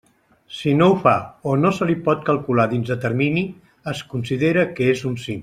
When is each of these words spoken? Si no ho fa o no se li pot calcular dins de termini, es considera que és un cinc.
Si 0.59 0.71
no 0.77 0.85
ho 0.93 0.95
fa 1.03 1.13
o 1.51 1.53
no 1.65 1.71
se 1.79 1.87
li 1.89 1.97
pot 2.07 2.25
calcular 2.31 2.65
dins 2.73 2.89
de 2.93 2.97
termini, 3.05 3.45
es 3.95 4.03
considera 4.15 4.65
que 4.81 4.91
és 4.97 5.07
un 5.13 5.21
cinc. 5.27 5.39